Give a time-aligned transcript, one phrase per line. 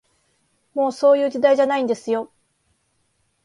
[0.73, 2.31] もう、そういう時代じゃないんですよ